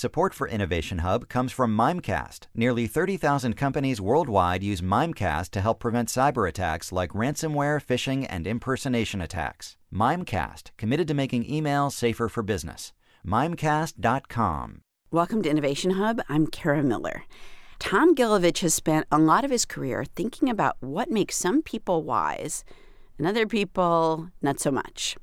Support 0.00 0.32
for 0.32 0.48
Innovation 0.48 1.00
Hub 1.00 1.28
comes 1.28 1.52
from 1.52 1.76
Mimecast. 1.76 2.46
Nearly 2.54 2.86
30,000 2.86 3.54
companies 3.54 4.00
worldwide 4.00 4.62
use 4.62 4.80
Mimecast 4.80 5.50
to 5.50 5.60
help 5.60 5.78
prevent 5.78 6.08
cyber 6.08 6.48
attacks 6.48 6.90
like 6.90 7.10
ransomware, 7.10 7.84
phishing, 7.84 8.26
and 8.30 8.46
impersonation 8.46 9.20
attacks. 9.20 9.76
Mimecast, 9.92 10.70
committed 10.78 11.06
to 11.08 11.12
making 11.12 11.44
email 11.44 11.90
safer 11.90 12.30
for 12.30 12.42
business. 12.42 12.94
Mimecast.com. 13.26 14.80
Welcome 15.10 15.42
to 15.42 15.50
Innovation 15.50 15.90
Hub. 15.90 16.22
I'm 16.30 16.46
Kara 16.46 16.82
Miller. 16.82 17.24
Tom 17.78 18.14
Gilovich 18.14 18.60
has 18.60 18.72
spent 18.72 19.06
a 19.12 19.18
lot 19.18 19.44
of 19.44 19.50
his 19.50 19.66
career 19.66 20.06
thinking 20.06 20.48
about 20.48 20.78
what 20.80 21.10
makes 21.10 21.36
some 21.36 21.60
people 21.60 22.04
wise 22.04 22.64
and 23.18 23.26
other 23.26 23.46
people 23.46 24.30
not 24.40 24.60
so 24.60 24.70
much. 24.70 25.18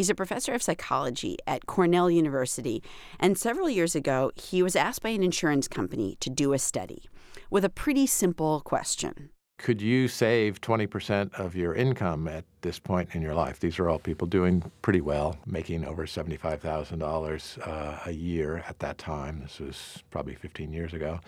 He's 0.00 0.08
a 0.08 0.14
professor 0.14 0.54
of 0.54 0.62
psychology 0.62 1.36
at 1.46 1.66
Cornell 1.66 2.10
University, 2.10 2.82
and 3.18 3.36
several 3.36 3.68
years 3.68 3.94
ago, 3.94 4.32
he 4.34 4.62
was 4.62 4.74
asked 4.74 5.02
by 5.02 5.10
an 5.10 5.22
insurance 5.22 5.68
company 5.68 6.16
to 6.20 6.30
do 6.30 6.54
a 6.54 6.58
study 6.58 7.02
with 7.50 7.66
a 7.66 7.68
pretty 7.68 8.06
simple 8.06 8.62
question. 8.62 9.28
Could 9.58 9.82
you 9.82 10.08
save 10.08 10.62
20% 10.62 11.34
of 11.34 11.54
your 11.54 11.74
income 11.74 12.28
at 12.28 12.46
this 12.62 12.78
point 12.78 13.10
in 13.12 13.20
your 13.20 13.34
life? 13.34 13.60
These 13.60 13.78
are 13.78 13.90
all 13.90 13.98
people 13.98 14.26
doing 14.26 14.62
pretty 14.80 15.02
well, 15.02 15.36
making 15.44 15.84
over 15.84 16.06
$75,000 16.06 17.68
uh, 17.68 17.98
a 18.06 18.10
year 18.10 18.64
at 18.66 18.78
that 18.78 18.96
time. 18.96 19.40
This 19.42 19.60
was 19.60 20.02
probably 20.10 20.34
15 20.34 20.72
years 20.72 20.94
ago. 20.94 21.20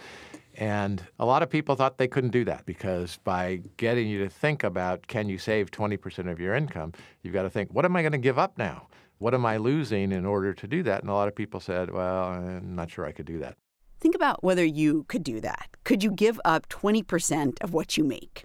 And 0.54 1.02
a 1.18 1.24
lot 1.24 1.42
of 1.42 1.48
people 1.48 1.76
thought 1.76 1.98
they 1.98 2.08
couldn't 2.08 2.30
do 2.30 2.44
that 2.44 2.66
because 2.66 3.18
by 3.24 3.62
getting 3.78 4.08
you 4.08 4.18
to 4.24 4.28
think 4.28 4.64
about 4.64 5.06
can 5.06 5.28
you 5.28 5.38
save 5.38 5.70
20% 5.70 6.30
of 6.30 6.38
your 6.38 6.54
income, 6.54 6.92
you've 7.22 7.32
got 7.32 7.42
to 7.42 7.50
think, 7.50 7.70
what 7.72 7.84
am 7.84 7.96
I 7.96 8.02
going 8.02 8.12
to 8.12 8.18
give 8.18 8.38
up 8.38 8.58
now? 8.58 8.88
What 9.18 9.34
am 9.34 9.46
I 9.46 9.56
losing 9.56 10.12
in 10.12 10.26
order 10.26 10.52
to 10.52 10.66
do 10.66 10.82
that? 10.82 11.00
And 11.02 11.10
a 11.10 11.14
lot 11.14 11.28
of 11.28 11.34
people 11.34 11.60
said, 11.60 11.90
well, 11.90 12.24
I'm 12.24 12.74
not 12.74 12.90
sure 12.90 13.06
I 13.06 13.12
could 13.12 13.26
do 13.26 13.38
that. 13.38 13.56
Think 14.00 14.14
about 14.14 14.42
whether 14.42 14.64
you 14.64 15.04
could 15.04 15.22
do 15.22 15.40
that. 15.40 15.68
Could 15.84 16.02
you 16.02 16.10
give 16.10 16.40
up 16.44 16.68
20% 16.68 17.62
of 17.62 17.72
what 17.72 17.96
you 17.96 18.02
make? 18.02 18.44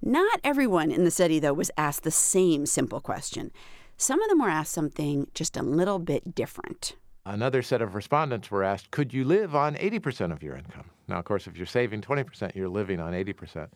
Not 0.00 0.40
everyone 0.42 0.90
in 0.90 1.04
the 1.04 1.10
study, 1.10 1.38
though, 1.38 1.52
was 1.52 1.70
asked 1.76 2.04
the 2.04 2.10
same 2.10 2.64
simple 2.64 3.00
question. 3.00 3.52
Some 3.96 4.22
of 4.22 4.28
them 4.30 4.40
were 4.40 4.48
asked 4.48 4.72
something 4.72 5.28
just 5.34 5.56
a 5.56 5.62
little 5.62 5.98
bit 5.98 6.34
different. 6.34 6.96
Another 7.28 7.60
set 7.60 7.82
of 7.82 7.94
respondents 7.94 8.50
were 8.50 8.64
asked, 8.64 8.90
could 8.90 9.12
you 9.12 9.22
live 9.22 9.54
on 9.54 9.74
80% 9.74 10.32
of 10.32 10.42
your 10.42 10.56
income? 10.56 10.86
Now, 11.08 11.18
of 11.18 11.26
course, 11.26 11.46
if 11.46 11.58
you're 11.58 11.66
saving 11.66 12.00
20%, 12.00 12.54
you're 12.54 12.70
living 12.70 13.00
on 13.00 13.12
80%. 13.12 13.68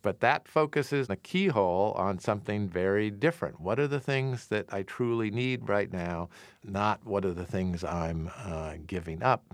But 0.00 0.20
that 0.20 0.48
focuses 0.48 1.10
a 1.10 1.16
keyhole 1.16 1.92
on 1.98 2.18
something 2.18 2.66
very 2.66 3.10
different. 3.10 3.60
What 3.60 3.78
are 3.78 3.88
the 3.88 4.00
things 4.00 4.46
that 4.46 4.72
I 4.72 4.84
truly 4.84 5.30
need 5.30 5.68
right 5.68 5.92
now, 5.92 6.30
not 6.64 7.04
what 7.04 7.26
are 7.26 7.34
the 7.34 7.44
things 7.44 7.84
I'm 7.84 8.30
uh, 8.38 8.76
giving 8.86 9.22
up? 9.22 9.44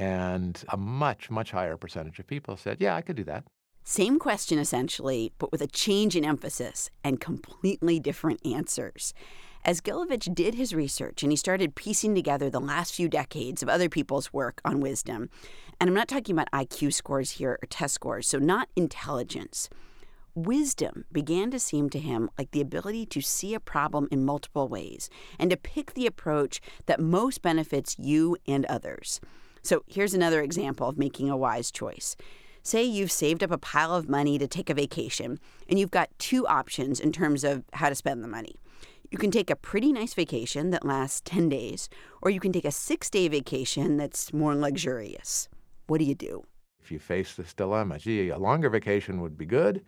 And 0.00 0.60
a 0.68 0.76
much, 0.76 1.30
much 1.30 1.52
higher 1.52 1.76
percentage 1.76 2.18
of 2.18 2.26
people 2.26 2.56
said, 2.56 2.78
yeah, 2.80 2.96
I 2.96 3.00
could 3.00 3.14
do 3.14 3.24
that. 3.24 3.44
Same 3.84 4.18
question, 4.18 4.58
essentially, 4.58 5.32
but 5.38 5.52
with 5.52 5.62
a 5.62 5.68
change 5.68 6.16
in 6.16 6.24
emphasis 6.24 6.90
and 7.04 7.20
completely 7.20 8.00
different 8.00 8.44
answers. 8.44 9.14
As 9.64 9.80
Gilovich 9.80 10.34
did 10.34 10.56
his 10.56 10.74
research 10.74 11.22
and 11.22 11.30
he 11.30 11.36
started 11.36 11.76
piecing 11.76 12.16
together 12.16 12.50
the 12.50 12.60
last 12.60 12.94
few 12.94 13.08
decades 13.08 13.62
of 13.62 13.68
other 13.68 13.88
people's 13.88 14.32
work 14.32 14.60
on 14.64 14.80
wisdom, 14.80 15.30
and 15.78 15.88
I'm 15.88 15.94
not 15.94 16.08
talking 16.08 16.34
about 16.34 16.50
IQ 16.50 16.92
scores 16.92 17.32
here 17.32 17.60
or 17.62 17.66
test 17.70 17.94
scores, 17.94 18.26
so 18.26 18.38
not 18.38 18.68
intelligence. 18.74 19.70
Wisdom 20.34 21.04
began 21.12 21.52
to 21.52 21.60
seem 21.60 21.90
to 21.90 22.00
him 22.00 22.28
like 22.36 22.50
the 22.50 22.60
ability 22.60 23.06
to 23.06 23.20
see 23.20 23.54
a 23.54 23.60
problem 23.60 24.08
in 24.10 24.24
multiple 24.24 24.66
ways 24.66 25.08
and 25.38 25.48
to 25.50 25.56
pick 25.56 25.94
the 25.94 26.08
approach 26.08 26.60
that 26.86 26.98
most 26.98 27.40
benefits 27.40 27.96
you 28.00 28.36
and 28.48 28.64
others. 28.64 29.20
So 29.62 29.84
here's 29.86 30.14
another 30.14 30.42
example 30.42 30.88
of 30.88 30.98
making 30.98 31.30
a 31.30 31.36
wise 31.36 31.70
choice. 31.70 32.16
Say 32.64 32.82
you've 32.82 33.12
saved 33.12 33.44
up 33.44 33.52
a 33.52 33.58
pile 33.58 33.94
of 33.94 34.08
money 34.08 34.38
to 34.38 34.48
take 34.48 34.70
a 34.70 34.74
vacation, 34.74 35.38
and 35.68 35.78
you've 35.78 35.90
got 35.92 36.10
two 36.18 36.48
options 36.48 36.98
in 36.98 37.12
terms 37.12 37.44
of 37.44 37.62
how 37.74 37.88
to 37.88 37.94
spend 37.94 38.24
the 38.24 38.28
money. 38.28 38.56
You 39.12 39.18
can 39.18 39.30
take 39.30 39.50
a 39.50 39.56
pretty 39.56 39.92
nice 39.92 40.14
vacation 40.14 40.70
that 40.70 40.86
lasts 40.86 41.20
10 41.26 41.50
days, 41.50 41.90
or 42.22 42.30
you 42.30 42.40
can 42.40 42.50
take 42.50 42.64
a 42.64 42.72
six 42.72 43.10
day 43.10 43.28
vacation 43.28 43.98
that's 43.98 44.32
more 44.32 44.54
luxurious. 44.54 45.50
What 45.86 45.98
do 45.98 46.04
you 46.04 46.14
do? 46.14 46.44
If 46.82 46.90
you 46.90 46.98
face 46.98 47.34
this 47.34 47.52
dilemma, 47.52 47.98
gee, 47.98 48.30
a 48.30 48.38
longer 48.38 48.70
vacation 48.70 49.20
would 49.20 49.36
be 49.36 49.44
good, 49.44 49.84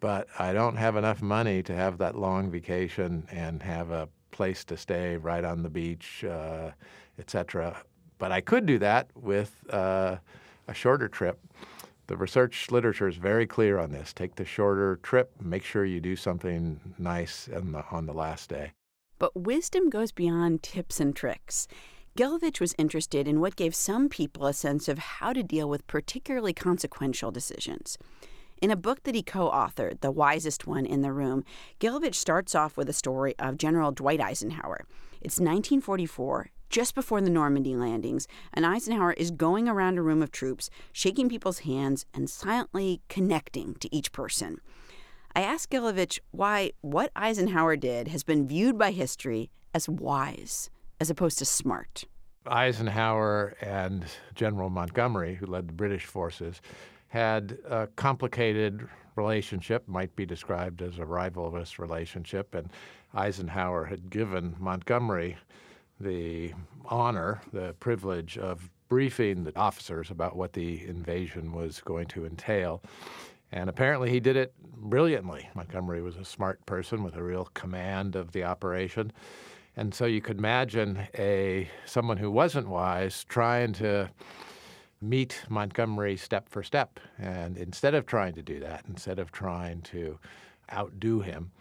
but 0.00 0.28
I 0.38 0.52
don't 0.52 0.76
have 0.76 0.96
enough 0.96 1.22
money 1.22 1.62
to 1.62 1.74
have 1.74 1.96
that 1.96 2.14
long 2.14 2.50
vacation 2.50 3.26
and 3.32 3.62
have 3.62 3.90
a 3.90 4.06
place 4.32 4.64
to 4.66 4.76
stay 4.76 5.16
right 5.16 5.44
on 5.44 5.62
the 5.62 5.70
beach, 5.70 6.22
uh, 6.24 6.72
etc. 7.18 7.74
But 8.18 8.32
I 8.32 8.42
could 8.42 8.66
do 8.66 8.78
that 8.80 9.08
with 9.14 9.64
uh, 9.70 10.16
a 10.68 10.74
shorter 10.74 11.08
trip. 11.08 11.40
The 12.08 12.16
research 12.16 12.70
literature 12.70 13.06
is 13.06 13.16
very 13.16 13.46
clear 13.46 13.78
on 13.78 13.92
this. 13.92 14.14
Take 14.14 14.36
the 14.36 14.46
shorter 14.46 14.98
trip, 15.02 15.30
make 15.42 15.62
sure 15.62 15.84
you 15.84 16.00
do 16.00 16.16
something 16.16 16.80
nice 16.98 17.44
the, 17.44 17.84
on 17.90 18.06
the 18.06 18.14
last 18.14 18.48
day. 18.48 18.72
But 19.18 19.36
wisdom 19.36 19.90
goes 19.90 20.10
beyond 20.10 20.62
tips 20.62 21.00
and 21.00 21.14
tricks. 21.14 21.68
Gilovich 22.16 22.60
was 22.60 22.74
interested 22.78 23.28
in 23.28 23.40
what 23.40 23.56
gave 23.56 23.74
some 23.74 24.08
people 24.08 24.46
a 24.46 24.54
sense 24.54 24.88
of 24.88 24.98
how 24.98 25.34
to 25.34 25.42
deal 25.42 25.68
with 25.68 25.86
particularly 25.86 26.54
consequential 26.54 27.30
decisions. 27.30 27.98
In 28.62 28.70
a 28.70 28.76
book 28.76 29.02
that 29.02 29.14
he 29.14 29.22
co 29.22 29.50
authored, 29.50 30.00
The 30.00 30.10
Wisest 30.10 30.66
One 30.66 30.86
in 30.86 31.02
the 31.02 31.12
Room, 31.12 31.44
Gilovich 31.78 32.14
starts 32.14 32.54
off 32.54 32.78
with 32.78 32.88
a 32.88 32.94
story 32.94 33.34
of 33.38 33.58
General 33.58 33.92
Dwight 33.92 34.20
Eisenhower. 34.20 34.86
It's 35.20 35.38
1944, 35.38 36.50
just 36.68 36.94
before 36.94 37.20
the 37.20 37.30
Normandy 37.30 37.76
landings, 37.76 38.26
and 38.52 38.66
Eisenhower 38.66 39.12
is 39.14 39.30
going 39.30 39.68
around 39.68 39.98
a 39.98 40.02
room 40.02 40.22
of 40.22 40.30
troops, 40.30 40.70
shaking 40.92 41.28
people's 41.28 41.60
hands 41.60 42.06
and 42.14 42.28
silently 42.28 43.00
connecting 43.08 43.74
to 43.76 43.94
each 43.94 44.12
person. 44.12 44.60
I 45.34 45.42
asked 45.42 45.70
Gilovich 45.70 46.18
why 46.30 46.72
what 46.80 47.12
Eisenhower 47.14 47.76
did 47.76 48.08
has 48.08 48.22
been 48.22 48.48
viewed 48.48 48.78
by 48.78 48.90
history 48.90 49.50
as 49.74 49.88
wise 49.88 50.70
as 51.00 51.10
opposed 51.10 51.38
to 51.38 51.44
smart. 51.44 52.04
Eisenhower 52.46 53.54
and 53.60 54.06
General 54.34 54.70
Montgomery, 54.70 55.34
who 55.34 55.46
led 55.46 55.68
the 55.68 55.74
British 55.74 56.06
forces, 56.06 56.60
had 57.08 57.58
a 57.68 57.86
complicated 57.96 58.88
relationship, 59.16 59.86
might 59.86 60.14
be 60.16 60.26
described 60.26 60.82
as 60.82 60.98
a 60.98 61.04
rivalrous 61.04 61.78
relationship, 61.78 62.54
and 62.54 62.70
Eisenhower 63.14 63.84
had 63.84 64.10
given 64.10 64.56
Montgomery 64.58 65.36
the 66.00 66.52
honor, 66.86 67.40
the 67.52 67.74
privilege 67.80 68.38
of 68.38 68.70
briefing 68.88 69.44
the 69.44 69.56
officers 69.58 70.10
about 70.10 70.36
what 70.36 70.52
the 70.52 70.86
invasion 70.86 71.52
was 71.52 71.80
going 71.80 72.06
to 72.06 72.24
entail. 72.24 72.82
And 73.52 73.68
apparently 73.68 74.10
he 74.10 74.20
did 74.20 74.36
it 74.36 74.52
brilliantly. 74.76 75.48
Montgomery 75.54 76.02
was 76.02 76.16
a 76.16 76.24
smart 76.24 76.64
person 76.66 77.02
with 77.02 77.16
a 77.16 77.22
real 77.22 77.48
command 77.54 78.16
of 78.16 78.32
the 78.32 78.44
operation. 78.44 79.12
And 79.76 79.94
so 79.94 80.06
you 80.06 80.20
could 80.20 80.38
imagine 80.38 81.06
a 81.16 81.68
someone 81.84 82.16
who 82.16 82.30
wasn't 82.30 82.68
wise 82.68 83.24
trying 83.24 83.72
to 83.74 84.10
meet 85.00 85.42
Montgomery 85.48 86.16
step 86.16 86.48
for 86.48 86.62
step. 86.62 86.98
And 87.18 87.56
instead 87.56 87.94
of 87.94 88.04
trying 88.04 88.34
to 88.34 88.42
do 88.42 88.60
that, 88.60 88.84
instead 88.88 89.18
of 89.18 89.30
trying 89.30 89.82
to 89.82 90.18
outdo 90.72 91.20
him, 91.20 91.52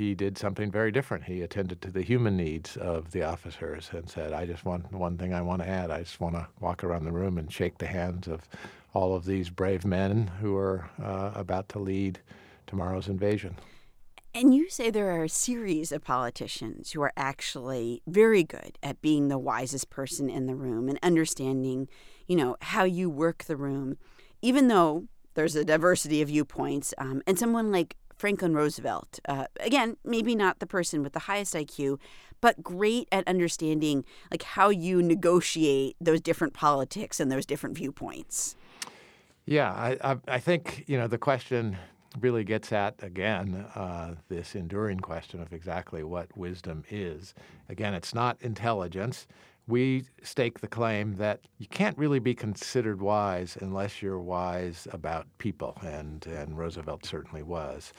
he 0.00 0.14
did 0.14 0.38
something 0.38 0.70
very 0.70 0.90
different. 0.90 1.24
He 1.24 1.42
attended 1.42 1.82
to 1.82 1.90
the 1.90 2.00
human 2.00 2.34
needs 2.34 2.74
of 2.78 3.10
the 3.10 3.22
officers 3.22 3.90
and 3.92 4.08
said, 4.08 4.32
I 4.32 4.46
just 4.46 4.64
want 4.64 4.90
one 4.90 5.18
thing 5.18 5.34
I 5.34 5.42
want 5.42 5.60
to 5.60 5.68
add. 5.68 5.90
I 5.90 5.98
just 5.98 6.18
want 6.20 6.36
to 6.36 6.48
walk 6.58 6.82
around 6.82 7.04
the 7.04 7.12
room 7.12 7.36
and 7.36 7.52
shake 7.52 7.76
the 7.76 7.86
hands 7.86 8.26
of 8.26 8.48
all 8.94 9.14
of 9.14 9.26
these 9.26 9.50
brave 9.50 9.84
men 9.84 10.30
who 10.40 10.56
are 10.56 10.88
uh, 11.02 11.32
about 11.34 11.68
to 11.70 11.78
lead 11.78 12.18
tomorrow's 12.66 13.08
invasion. 13.08 13.56
And 14.34 14.54
you 14.54 14.70
say 14.70 14.88
there 14.88 15.10
are 15.10 15.24
a 15.24 15.28
series 15.28 15.92
of 15.92 16.02
politicians 16.02 16.92
who 16.92 17.02
are 17.02 17.12
actually 17.14 18.00
very 18.06 18.42
good 18.42 18.78
at 18.82 19.02
being 19.02 19.28
the 19.28 19.36
wisest 19.36 19.90
person 19.90 20.30
in 20.30 20.46
the 20.46 20.54
room 20.54 20.88
and 20.88 20.98
understanding, 21.02 21.88
you 22.26 22.36
know, 22.36 22.56
how 22.62 22.84
you 22.84 23.10
work 23.10 23.44
the 23.44 23.56
room, 23.56 23.98
even 24.40 24.68
though 24.68 25.08
there's 25.34 25.56
a 25.56 25.64
diversity 25.64 26.22
of 26.22 26.28
viewpoints. 26.28 26.94
Um, 26.96 27.20
and 27.26 27.38
someone 27.38 27.70
like 27.70 27.96
Franklin 28.20 28.52
Roosevelt. 28.52 29.18
Uh, 29.26 29.46
again, 29.60 29.96
maybe 30.04 30.34
not 30.34 30.58
the 30.58 30.66
person 30.66 31.02
with 31.02 31.14
the 31.14 31.20
highest 31.20 31.54
IQ, 31.54 31.98
but 32.42 32.62
great 32.62 33.08
at 33.10 33.26
understanding 33.26 34.04
like 34.30 34.42
how 34.42 34.68
you 34.68 35.02
negotiate 35.02 35.96
those 36.02 36.20
different 36.20 36.52
politics 36.52 37.18
and 37.18 37.32
those 37.32 37.46
different 37.46 37.78
viewpoints. 37.78 38.56
Yeah, 39.46 39.72
I, 39.72 39.96
I, 40.04 40.16
I 40.28 40.38
think 40.38 40.84
you 40.86 40.98
know 40.98 41.06
the 41.06 41.16
question 41.16 41.78
really 42.20 42.44
gets 42.44 42.72
at 42.72 43.02
again 43.02 43.66
uh, 43.74 44.16
this 44.28 44.54
enduring 44.54 45.00
question 45.00 45.40
of 45.40 45.54
exactly 45.54 46.04
what 46.04 46.36
wisdom 46.36 46.84
is. 46.90 47.34
Again, 47.70 47.94
it's 47.94 48.14
not 48.14 48.36
intelligence 48.42 49.26
we 49.70 50.04
stake 50.22 50.60
the 50.60 50.68
claim 50.68 51.14
that 51.16 51.40
you 51.58 51.66
can't 51.66 51.96
really 51.96 52.18
be 52.18 52.34
considered 52.34 53.00
wise 53.00 53.56
unless 53.60 54.02
you're 54.02 54.18
wise 54.18 54.88
about 54.92 55.26
people, 55.38 55.78
and, 55.82 56.26
and 56.26 56.58
Roosevelt 56.58 57.06
certainly 57.06 57.42
was. 57.42 57.92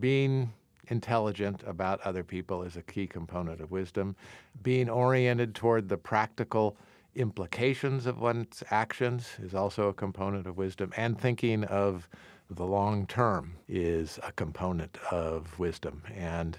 Being 0.00 0.52
intelligent 0.88 1.62
about 1.66 2.00
other 2.00 2.24
people 2.24 2.62
is 2.62 2.76
a 2.76 2.82
key 2.82 3.06
component 3.06 3.60
of 3.60 3.70
wisdom. 3.70 4.16
Being 4.62 4.88
oriented 4.88 5.54
toward 5.54 5.88
the 5.88 5.98
practical 5.98 6.76
implications 7.14 8.06
of 8.06 8.20
one's 8.20 8.62
actions 8.70 9.28
is 9.42 9.54
also 9.54 9.88
a 9.88 9.94
component 9.94 10.46
of 10.46 10.56
wisdom, 10.56 10.92
and 10.96 11.20
thinking 11.20 11.64
of 11.64 12.08
the 12.50 12.64
long 12.64 13.06
term 13.06 13.54
is 13.68 14.18
a 14.22 14.32
component 14.32 14.96
of 15.10 15.58
wisdom. 15.58 16.02
And 16.14 16.58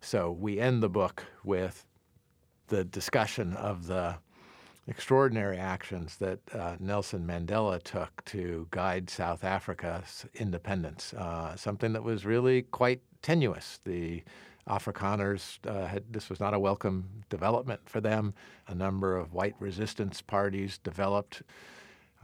so 0.00 0.32
we 0.32 0.58
end 0.58 0.82
the 0.82 0.88
book 0.88 1.24
with 1.44 1.86
the 2.72 2.84
discussion 2.84 3.52
of 3.56 3.86
the 3.86 4.16
extraordinary 4.88 5.58
actions 5.58 6.16
that 6.16 6.38
uh, 6.54 6.74
Nelson 6.80 7.26
Mandela 7.26 7.82
took 7.82 8.24
to 8.24 8.66
guide 8.70 9.10
South 9.10 9.44
Africa's 9.44 10.24
independence, 10.36 11.12
uh, 11.12 11.54
something 11.54 11.92
that 11.92 12.02
was 12.02 12.24
really 12.24 12.62
quite 12.62 13.02
tenuous. 13.20 13.78
The 13.84 14.22
Afrikaners, 14.66 15.58
uh, 15.68 15.86
had, 15.86 16.04
this 16.10 16.30
was 16.30 16.40
not 16.40 16.54
a 16.54 16.58
welcome 16.58 17.24
development 17.28 17.82
for 17.84 18.00
them. 18.00 18.32
A 18.66 18.74
number 18.74 19.18
of 19.18 19.34
white 19.34 19.54
resistance 19.58 20.22
parties 20.22 20.78
developed. 20.78 21.42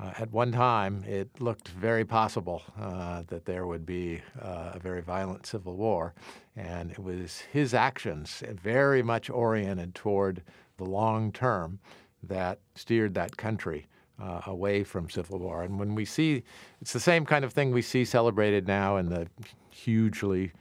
Uh, 0.01 0.13
at 0.19 0.31
one 0.31 0.53
time, 0.53 1.03
it 1.05 1.29
looked 1.41 1.69
very 1.69 2.05
possible 2.05 2.63
uh, 2.81 3.23
that 3.27 3.45
there 3.45 3.67
would 3.67 3.85
be 3.85 4.21
uh, 4.41 4.73
a 4.75 4.79
very 4.79 5.03
violent 5.03 5.45
civil 5.45 5.77
war. 5.77 6.15
And 6.57 6.93
it 6.93 7.01
was 7.01 7.41
his 7.53 7.75
actions, 7.75 8.43
very 8.63 9.03
much 9.03 9.29
oriented 9.29 9.95
toward 9.95 10.43
the 10.77 10.85
long 10.85 11.33
term, 11.33 11.81
that 12.23 12.61
steered 12.75 13.15
that 13.15 13.37
country 13.37 13.87
uh, 14.21 14.41
away 14.47 14.85
from 14.85 15.11
civil 15.11 15.39
war. 15.39 15.63
And 15.63 15.79
when 15.79 15.95
we 15.95 16.05
see, 16.05 16.43
it's 16.81 16.93
the 16.93 17.01
same 17.01 17.25
kind 17.25 17.45
of 17.45 17.53
thing 17.53 17.73
we 17.73 17.83
see 17.83 18.05
celebrated 18.05 18.67
now 18.67 18.97
in 18.97 19.09
the 19.09 19.29
hugely 19.71 20.53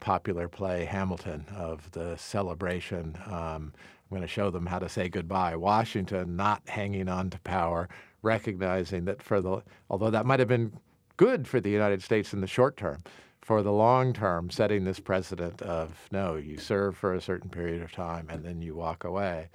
popular 0.00 0.48
play 0.48 0.84
Hamilton 0.84 1.44
of 1.54 1.90
the 1.92 2.16
celebration. 2.16 3.18
Um, 3.26 3.72
I'm 4.10 4.16
going 4.16 4.22
to 4.22 4.28
show 4.28 4.50
them 4.50 4.66
how 4.66 4.78
to 4.78 4.88
say 4.88 5.08
goodbye. 5.08 5.56
Washington 5.56 6.36
not 6.36 6.62
hanging 6.66 7.08
on 7.08 7.30
to 7.30 7.38
power, 7.40 7.88
recognizing 8.22 9.04
that 9.06 9.22
for 9.22 9.40
the, 9.40 9.62
although 9.90 10.10
that 10.10 10.26
might 10.26 10.40
have 10.40 10.48
been 10.48 10.72
good 11.16 11.46
for 11.46 11.60
the 11.60 11.70
United 11.70 12.02
States 12.02 12.32
in 12.32 12.40
the 12.40 12.46
short 12.46 12.76
term, 12.76 13.02
for 13.40 13.62
the 13.62 13.72
long 13.72 14.12
term, 14.12 14.50
setting 14.50 14.84
this 14.84 15.00
precedent 15.00 15.62
of 15.62 16.08
no, 16.12 16.36
you 16.36 16.58
serve 16.58 16.96
for 16.96 17.14
a 17.14 17.20
certain 17.20 17.48
period 17.48 17.82
of 17.82 17.92
time 17.92 18.26
and 18.30 18.44
then 18.44 18.60
you 18.60 18.74
walk 18.74 19.04
away 19.04 19.48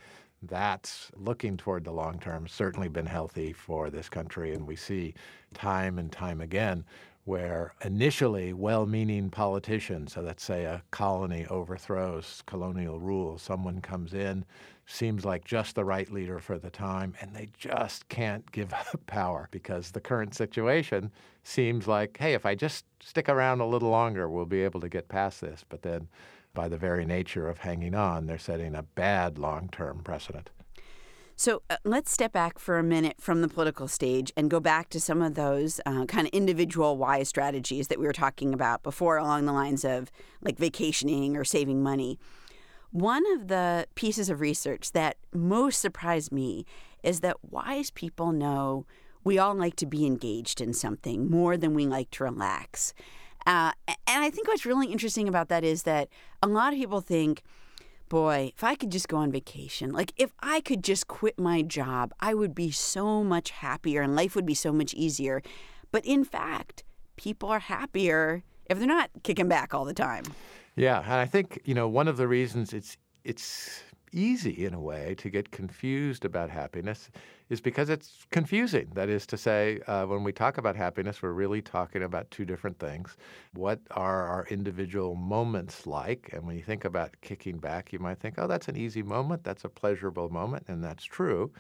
that's 0.48 1.12
looking 1.15 1.57
toward 1.57 1.83
the 1.83 1.92
long 1.92 2.19
term 2.19 2.48
certainly 2.48 2.89
been 2.89 3.06
healthy 3.06 3.54
for 3.54 3.89
this 3.89 4.10
country. 4.10 4.54
And 4.54 4.68
we 4.68 4.75
see 4.75 5.13
time 5.54 6.00
and 6.00 6.12
time 6.12 6.42
again 6.42 6.86
where 7.25 7.74
initially 7.86 8.51
well 8.51 8.86
meaning 8.86 9.30
politicians, 9.30 10.13
so 10.13 10.21
let's 10.21 10.44
say 10.44 10.66
a 10.66 10.83
colony 10.92 11.45
overthrows 11.50 12.44
colonial 12.45 13.00
rule, 13.00 13.38
someone 13.38 13.80
comes 13.80 14.13
in, 14.13 14.44
seems 14.85 15.24
like 15.24 15.45
just 15.45 15.75
the 15.75 15.85
right 15.85 16.12
leader 16.12 16.39
for 16.39 16.57
the 16.57 16.69
time, 16.69 17.13
and 17.21 17.33
they 17.33 17.50
just 17.57 18.07
can't 18.09 18.51
give 18.51 18.74
up 18.74 19.06
power 19.06 19.47
because 19.51 19.91
the 19.91 20.01
current 20.01 20.35
situation 20.35 21.12
seems 21.44 21.88
like, 21.88 22.18
hey, 22.18 22.33
if 22.33 22.45
I 22.45 22.56
just 22.56 22.85
stick 23.01 23.30
around 23.30 23.62
a 23.62 23.68
little 23.68 23.89
longer, 23.89 24.30
we'll 24.30 24.45
be 24.45 24.62
able 24.62 24.81
to 24.81 24.89
get 24.89 25.07
past 25.07 25.41
this. 25.41 25.63
But 25.68 25.81
then 25.81 26.07
by 26.53 26.68
the 26.68 26.77
very 26.77 27.06
nature 27.06 27.50
of 27.50 27.59
hanging 27.59 27.95
on, 27.95 28.27
they're 28.27 28.38
setting 28.38 28.75
a 28.75 28.83
bad 28.83 29.38
long 29.38 29.69
term 29.69 30.01
precedent. 30.03 30.50
So 31.35 31.63
uh, 31.69 31.77
let's 31.83 32.12
step 32.12 32.31
back 32.31 32.59
for 32.59 32.77
a 32.77 32.83
minute 32.83 33.15
from 33.19 33.41
the 33.41 33.47
political 33.47 33.88
stage 33.88 34.31
and 34.38 34.51
go 34.51 34.59
back 34.59 34.89
to 34.89 35.00
some 35.00 35.21
of 35.21 35.33
those 35.33 35.81
uh, 35.85 36.06
kind 36.06 36.27
of 36.27 36.33
individual 36.33 36.95
wise 36.95 37.27
strategies 37.27 37.88
that 37.88 38.00
we 38.00 38.06
were 38.06 38.13
talking 38.13 38.53
about 38.53 38.83
before, 38.83 39.18
along 39.18 39.45
the 39.45 39.51
lines 39.51 39.83
of 39.83 40.12
like 40.41 40.57
vacationing 40.57 41.35
or 41.35 41.44
saving 41.44 41.81
money. 41.81 42.19
One 42.94 43.24
of 43.34 43.48
the 43.48 43.88
pieces 43.95 44.30
of 44.30 44.40
research 44.40 44.92
that 44.92 45.18
most 45.34 45.81
surprised 45.81 46.31
me 46.31 46.63
is 47.01 47.22
that 47.22 47.38
wise 47.44 47.90
people 47.90 48.31
know 48.31 48.86
we 49.24 49.40
all 49.40 49.56
like 49.56 49.75
to 49.78 49.88
be 49.88 50.06
engaged 50.06 50.62
in 50.62 50.74
something 50.74 51.28
more 51.28 51.57
than 51.57 51.74
we 51.74 51.88
like 51.88 52.12
to 52.12 52.24
relax. 52.24 52.94
Uh, 53.48 53.72
and 53.88 54.24
I 54.24 54.30
think 54.30 54.48
what's 54.48 54.63
really 54.63 54.92
interesting 54.92 55.28
about 55.28 55.50
that 55.50 55.63
is 55.63 55.84
that 55.84 56.07
a 56.44 56.48
lot 56.48 56.72
of 56.72 56.78
people 56.78 57.01
think, 57.01 57.42
boy, 58.10 58.51
if 58.56 58.63
I 58.63 58.75
could 58.75 58.92
just 58.92 59.07
go 59.07 59.18
on 59.18 59.31
vacation, 59.31 59.90
like 59.90 60.13
if 60.16 60.31
I 60.42 60.62
could 60.62 60.84
just 60.84 61.07
quit 61.07 61.40
my 61.40 61.63
job, 61.63 62.13
I 62.19 62.36
would 62.36 62.54
be 62.54 62.69
so 62.69 63.24
much 63.24 63.50
happier 63.50 64.04
and 64.04 64.16
life 64.16 64.36
would 64.36 64.45
be 64.45 64.54
so 64.54 64.72
much 64.72 64.94
easier. 64.94 65.42
But 65.92 66.06
in 66.06 66.24
fact, 66.24 66.84
people 67.16 67.50
are 67.50 67.57
happier 67.57 68.44
if 68.69 68.78
they're 68.78 68.88
not 68.88 69.10
kicking 69.24 69.48
back 69.48 69.74
all 69.74 69.84
the 69.84 69.95
time. 69.95 70.25
Yeah, 70.75 71.01
and 71.01 71.13
I 71.13 71.25
think, 71.25 71.61
you 71.65 71.73
know, 71.75 71.87
one 71.87 72.07
of 72.07 72.17
the 72.17 72.27
reasons 72.27 72.73
it's 72.73 72.97
it's 73.23 73.83
easy 74.11 74.65
in 74.65 74.73
a 74.75 74.79
way 74.81 75.15
to 75.17 75.29
get 75.29 75.49
confused 75.51 76.23
about 76.23 76.49
happiness 76.49 77.09
is 77.49 77.59
because 77.61 77.89
it's 77.89 78.25
confusing. 78.31 78.91
That 78.93 79.09
is 79.09 79.25
to 79.27 79.37
say, 79.37 79.79
uh, 79.87 80.05
when 80.05 80.23
we 80.23 80.31
talk 80.31 80.57
about 80.59 80.75
happiness, 80.75 81.21
we're 81.21 81.31
really 81.31 81.61
talking 81.63 82.03
about 82.03 82.29
two 82.29 82.45
different 82.45 82.77
things. 82.79 83.17
What 83.53 83.79
are 83.91 84.27
our 84.27 84.45
individual 84.51 85.15
moments 85.15 85.87
like? 85.87 86.29
And 86.33 86.45
when 86.45 86.55
you 86.57 86.63
think 86.63 86.85
about 86.85 87.15
kicking 87.21 87.57
back, 87.57 87.91
you 87.91 87.97
might 87.99 88.19
think, 88.19 88.35
oh, 88.37 88.47
that's 88.47 88.67
an 88.67 88.77
easy 88.77 89.01
moment, 89.01 89.43
that's 89.43 89.63
a 89.65 89.69
pleasurable 89.69 90.29
moment, 90.29 90.65
and 90.67 90.83
that's 90.83 91.03
true. 91.03 91.51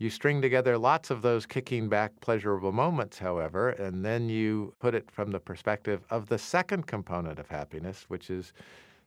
You 0.00 0.10
string 0.10 0.40
together 0.40 0.78
lots 0.78 1.10
of 1.10 1.22
those 1.22 1.44
kicking 1.44 1.88
back 1.88 2.12
pleasurable 2.20 2.70
moments, 2.70 3.18
however, 3.18 3.70
and 3.70 4.04
then 4.04 4.28
you 4.28 4.72
put 4.78 4.94
it 4.94 5.10
from 5.10 5.32
the 5.32 5.40
perspective 5.40 6.04
of 6.08 6.28
the 6.28 6.38
second 6.38 6.86
component 6.86 7.40
of 7.40 7.48
happiness, 7.48 8.04
which 8.06 8.30
is 8.30 8.52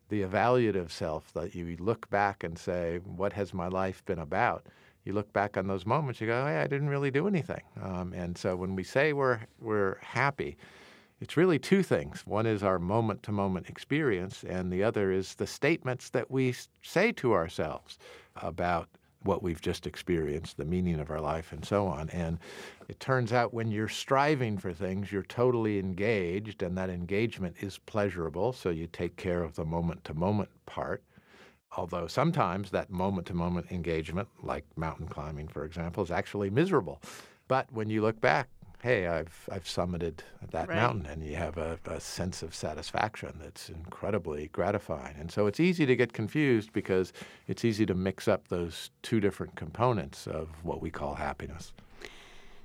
the 0.10 0.22
evaluative 0.22 0.92
self 0.92 1.32
that 1.34 1.56
you 1.56 1.78
look 1.80 2.10
back 2.10 2.44
and 2.44 2.60
say, 2.60 3.00
what 3.06 3.32
has 3.32 3.54
my 3.54 3.70
life 3.70 4.04
been 4.04 4.20
about? 4.20 4.66
You 5.06 5.14
look 5.14 5.32
back 5.32 5.56
on 5.56 5.68
those 5.68 5.86
moments, 5.86 6.20
you 6.20 6.28
go, 6.28 6.46
hey, 6.46 6.58
I 6.58 6.68
didn't 6.68 6.90
really 6.90 7.10
do 7.10 7.26
anything. 7.26 7.64
Um, 7.82 8.12
and 8.12 8.38
so 8.38 8.58
when 8.58 8.76
we 8.76 8.84
say 8.84 9.14
we're, 9.14 9.40
we're 9.62 9.98
happy, 10.02 10.58
it's 11.22 11.38
really 11.38 11.58
two 11.58 11.84
things. 11.84 12.28
One 12.28 12.46
is 12.46 12.64
our 12.64 12.80
moment 12.80 13.24
to 13.24 13.32
moment 13.32 13.70
experience, 13.70 14.44
and 14.44 14.70
the 14.70 14.84
other 14.84 15.14
is 15.14 15.36
the 15.36 15.48
statements 15.48 16.10
that 16.10 16.30
we 16.30 16.54
say 16.82 17.14
to 17.14 17.32
ourselves 17.32 17.98
about 18.36 18.90
what 19.24 19.44
we've 19.44 19.62
just 19.62 19.86
experienced, 19.86 20.58
the 20.58 20.66
meaning 20.66 21.00
of 21.00 21.12
our 21.12 21.22
life, 21.22 21.52
and 21.52 21.64
so 21.64 21.88
on. 21.88 22.10
And 22.10 22.40
it 22.88 23.00
turns 23.00 23.32
out 23.32 23.54
when 23.54 23.70
you're 23.72 23.88
striving 23.88 24.58
for 24.58 24.74
things, 24.74 25.12
you're 25.12 25.24
totally 25.24 25.80
engaged, 25.80 26.64
and 26.64 26.78
that 26.78 26.90
engagement 26.90 27.56
is 27.60 27.78
pleasurable. 27.78 28.54
So 28.54 28.70
you 28.70 28.88
take 28.88 29.16
care 29.18 29.44
of 29.44 29.56
the 29.56 29.66
moment 29.66 30.04
to 30.06 30.14
moment 30.14 30.50
part. 30.66 31.04
Although 31.78 32.08
sometimes 32.08 32.72
that 32.72 32.90
moment 32.90 33.28
to 33.28 33.34
moment 33.34 33.72
engagement, 33.72 34.28
like 34.44 34.66
mountain 34.76 35.08
climbing, 35.08 35.48
for 35.48 35.64
example, 35.64 36.04
is 36.04 36.12
actually 36.12 36.50
miserable. 36.50 37.02
But 37.48 37.72
when 37.72 37.90
you 37.90 38.02
look 38.02 38.20
back, 38.20 38.50
hey, 38.82 39.08
I've 39.08 39.48
I've 39.52 39.64
summited 39.64 40.20
that 40.52 40.68
right. 40.68 40.76
mountain, 40.76 41.06
and 41.06 41.24
you 41.24 41.36
have 41.36 41.58
a, 41.58 41.80
a, 41.86 42.00
sense 42.00 42.42
of 42.42 42.54
satisfaction 42.56 43.40
that's 43.42 43.70
incredibly 43.70 44.48
gratifying. 44.48 45.16
And 45.20 45.32
so 45.32 45.48
it's 45.48 45.60
easy 45.60 45.86
to 45.86 45.96
get 45.96 46.14
confused 46.14 46.74
because 46.74 47.14
it's 47.48 47.64
easy 47.64 47.86
to 47.86 47.94
mix 47.94 48.28
up 48.28 48.48
those 48.48 48.90
two 49.02 49.20
different 49.20 49.56
components 49.56 50.28
of 50.28 50.50
what 50.64 50.82
we 50.82 50.90
call 50.90 51.16
happiness. 51.16 51.74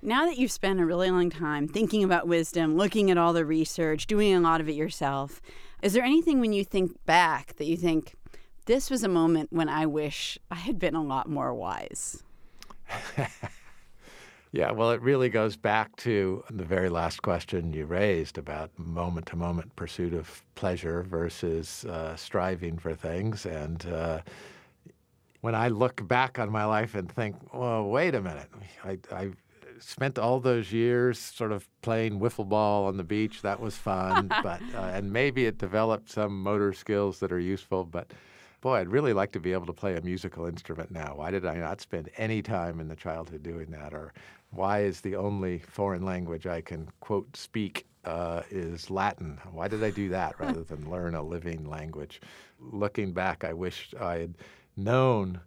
Now 0.02 0.26
that 0.26 0.38
you've 0.38 0.52
spent 0.52 0.80
a 0.80 0.86
really 0.86 1.10
long 1.10 1.30
time 1.30 1.68
thinking 1.68 2.04
about 2.04 2.28
wisdom, 2.28 2.76
looking 2.76 3.10
at 3.10 3.18
all 3.18 3.32
the 3.32 3.44
research, 3.44 4.06
doing 4.06 4.34
a 4.34 4.40
lot 4.40 4.60
of 4.60 4.68
it 4.68 4.74
yourself, 4.74 5.40
is 5.82 5.92
there 5.92 6.04
anything 6.04 6.40
when 6.40 6.52
you 6.52 6.64
think 6.64 6.92
back 7.06 7.56
that 7.56 7.66
you 7.66 7.76
think 7.76 8.14
this 8.66 8.90
was 8.90 9.02
a 9.02 9.08
moment 9.08 9.52
when 9.52 9.68
I 9.68 9.86
wish 9.86 10.38
I 10.50 10.56
had 10.56 10.78
been 10.78 10.94
a 10.94 11.02
lot 11.02 11.28
more 11.28 11.54
wise? 11.54 12.22
Yeah, 14.56 14.70
well, 14.70 14.90
it 14.92 15.02
really 15.02 15.28
goes 15.28 15.54
back 15.54 15.94
to 15.96 16.42
the 16.48 16.64
very 16.64 16.88
last 16.88 17.20
question 17.20 17.74
you 17.74 17.84
raised 17.84 18.38
about 18.38 18.70
moment 18.78 19.26
to 19.26 19.36
moment 19.36 19.76
pursuit 19.76 20.14
of 20.14 20.42
pleasure 20.54 21.02
versus 21.02 21.84
uh, 21.84 22.16
striving 22.16 22.78
for 22.78 22.94
things. 22.94 23.44
And 23.44 23.84
uh, 23.84 24.22
when 25.42 25.54
I 25.54 25.68
look 25.68 26.08
back 26.08 26.38
on 26.38 26.50
my 26.50 26.64
life 26.64 26.94
and 26.94 27.12
think, 27.12 27.36
well, 27.52 27.84
wait 27.84 28.14
a 28.14 28.22
minute, 28.22 28.48
I, 28.82 28.98
I 29.12 29.32
spent 29.78 30.18
all 30.18 30.40
those 30.40 30.72
years 30.72 31.18
sort 31.18 31.52
of 31.52 31.68
playing 31.82 32.18
wiffle 32.18 32.48
ball 32.48 32.86
on 32.86 32.96
the 32.96 33.04
beach. 33.04 33.42
That 33.42 33.60
was 33.60 33.76
fun, 33.76 34.28
but 34.42 34.62
uh, 34.74 34.78
and 34.78 35.12
maybe 35.12 35.44
it 35.44 35.58
developed 35.58 36.08
some 36.08 36.42
motor 36.42 36.72
skills 36.72 37.20
that 37.20 37.30
are 37.30 37.38
useful, 37.38 37.84
but 37.84 38.10
boy, 38.62 38.76
I'd 38.76 38.88
really 38.88 39.12
like 39.12 39.32
to 39.32 39.40
be 39.40 39.52
able 39.52 39.66
to 39.66 39.72
play 39.72 39.96
a 39.96 40.00
musical 40.00 40.46
instrument 40.46 40.90
now. 40.90 41.14
Why 41.16 41.30
did 41.30 41.44
I 41.44 41.56
not 41.56 41.80
spend 41.80 42.10
any 42.16 42.42
time 42.42 42.80
in 42.80 42.88
the 42.88 42.96
childhood 42.96 43.42
doing 43.42 43.70
that? 43.70 43.94
Or 43.94 44.12
why 44.56 44.80
is 44.80 45.00
the 45.00 45.16
only 45.16 45.58
foreign 45.58 46.04
language 46.04 46.46
I 46.46 46.60
can, 46.60 46.88
quote, 47.00 47.36
speak 47.36 47.86
uh, 48.04 48.42
is 48.50 48.90
Latin? 48.90 49.38
Why 49.52 49.68
did 49.68 49.84
I 49.84 49.90
do 49.90 50.08
that 50.10 50.38
rather 50.40 50.62
than 50.62 50.90
learn 50.90 51.14
a 51.14 51.22
living 51.22 51.68
language? 51.68 52.20
Looking 52.60 53.12
back, 53.12 53.44
I 53.44 53.52
wish 53.52 53.94
I 54.00 54.16
had 54.18 54.34
known 54.76 55.40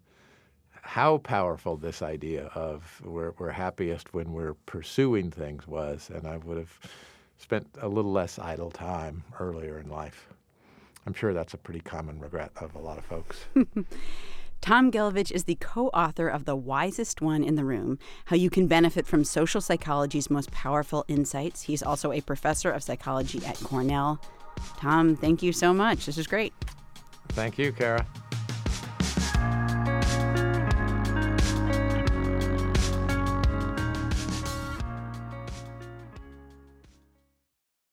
how 0.82 1.18
powerful 1.18 1.78
this 1.78 2.02
idea 2.02 2.46
of 2.56 3.02
we're, 3.04 3.34
we're 3.38 3.52
happiest 3.52 4.14
when 4.14 4.32
we're 4.32 4.54
pursuing 4.66 5.30
things 5.30 5.68
was, 5.68 6.10
and 6.14 6.28
I 6.28 6.38
would 6.38 6.58
have 6.58 6.80
spent 7.38 7.68
a 7.82 7.88
little 7.88 8.12
less 8.12 8.40
idle 8.40 8.72
time 8.72 9.24
earlier 9.40 9.80
in 9.80 9.90
life. 9.90 10.28
I'm 11.06 11.14
sure 11.14 11.34
that's 11.34 11.54
a 11.54 11.58
pretty 11.58 11.80
common 11.80 12.20
regret 12.20 12.52
of 12.58 12.76
a 12.76 12.80
lot 12.80 12.98
of 12.98 13.06
folks. 13.06 13.46
Tom 14.62 14.92
Gilovich 14.92 15.32
is 15.32 15.46
the 15.46 15.56
co 15.56 15.88
author 15.88 16.28
of 16.28 16.46
The 16.46 16.56
Wisest 16.56 17.22
One 17.22 17.44
in 17.44 17.56
the 17.56 17.64
Room 17.64 17.98
How 18.26 18.36
You 18.36 18.50
Can 18.50 18.68
Benefit 18.68 19.08
from 19.08 19.24
Social 19.24 19.62
Psychology's 19.62 20.30
Most 20.30 20.52
Powerful 20.52 21.06
Insights. 21.08 21.64
He's 21.64 21.82
also 21.82 22.12
a 22.12 22.22
professor 22.22 22.70
of 22.70 22.84
psychology 22.84 23.44
at 23.46 23.56
Cornell. 23.58 24.22
Tom, 24.78 25.16
thank 25.16 25.42
you 25.42 25.54
so 25.54 25.74
much. 25.74 26.06
This 26.06 26.18
is 26.18 26.28
great. 26.28 26.54
Thank 27.30 27.58
you, 27.58 27.72
Kara. 27.72 28.06